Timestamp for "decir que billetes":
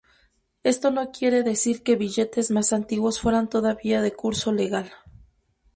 1.43-2.49